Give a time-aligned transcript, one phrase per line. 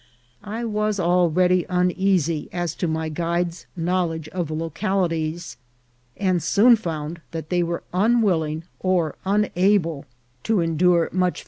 [0.43, 5.57] I was already uneasy as to my guides' knowledge of localities,
[6.17, 10.07] and soon found that they were unwilling or unable
[10.45, 11.39] to endure much fa VOL.